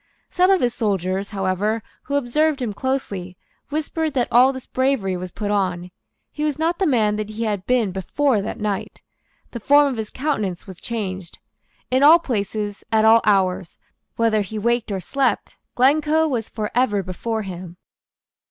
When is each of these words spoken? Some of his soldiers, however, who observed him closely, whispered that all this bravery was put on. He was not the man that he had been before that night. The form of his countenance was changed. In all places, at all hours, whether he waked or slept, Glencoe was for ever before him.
Some 0.31 0.49
of 0.49 0.61
his 0.61 0.73
soldiers, 0.73 1.29
however, 1.29 1.83
who 2.05 2.15
observed 2.15 2.59
him 2.59 2.73
closely, 2.73 3.37
whispered 3.69 4.15
that 4.15 4.27
all 4.31 4.51
this 4.51 4.65
bravery 4.65 5.15
was 5.15 5.29
put 5.29 5.51
on. 5.51 5.91
He 6.31 6.43
was 6.43 6.57
not 6.57 6.79
the 6.79 6.87
man 6.87 7.17
that 7.17 7.29
he 7.29 7.43
had 7.43 7.67
been 7.67 7.91
before 7.91 8.41
that 8.41 8.59
night. 8.59 9.03
The 9.51 9.59
form 9.59 9.85
of 9.89 9.97
his 9.97 10.09
countenance 10.09 10.65
was 10.65 10.81
changed. 10.81 11.37
In 11.91 12.01
all 12.01 12.17
places, 12.17 12.83
at 12.91 13.05
all 13.05 13.21
hours, 13.25 13.77
whether 14.15 14.41
he 14.41 14.57
waked 14.57 14.91
or 14.91 14.99
slept, 15.01 15.57
Glencoe 15.75 16.27
was 16.27 16.49
for 16.49 16.71
ever 16.73 17.03
before 17.03 17.43
him. 17.43 17.77